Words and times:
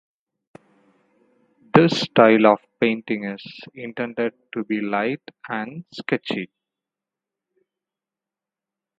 This 1.75 2.01
style 2.01 2.47
of 2.47 2.57
painting 2.79 3.25
is 3.25 3.45
intended 3.75 4.33
to 4.51 4.63
be 4.63 4.81
light 4.81 5.21
and 5.47 5.85
sketchy. 5.93 6.49